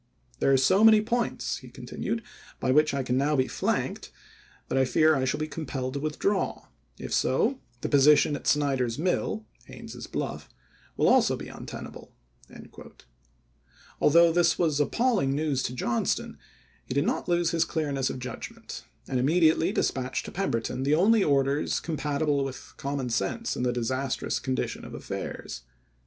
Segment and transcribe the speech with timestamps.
[0.39, 2.23] There are so many points," he continued,"
[2.59, 4.11] by which I can be flanked,
[4.67, 6.65] that I fear I shall be com pelled to withdraw;
[6.97, 9.45] if so, the position at Snyder's Vol.
[9.67, 9.67] VJI.—13 194 ABRAHAM LINCOLN chap.
[9.67, 9.73] vii.
[9.75, 10.49] Mill [Haines's Bluff]
[10.97, 12.13] will also be untenable."
[14.01, 16.39] Al though this was appalling news to Johnston
[16.83, 20.95] he did not lose his clearness of judgment, and immedi ately dispatched to Pemberton the
[20.95, 25.61] only orders compatible with common sense in the disastrous condition of affairs.